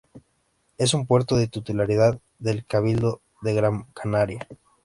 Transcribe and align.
Es 0.79 0.95
un 0.95 1.05
puerto 1.05 1.35
de 1.35 1.47
titularidad 1.47 2.19
del 2.39 2.65
Cabildo 2.65 3.21
de 3.43 3.53
Gran 3.53 3.83
Canaria. 3.93 4.47